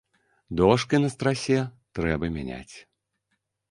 [0.61, 1.59] Дошкі на страсе
[2.01, 2.75] трэба мяняць.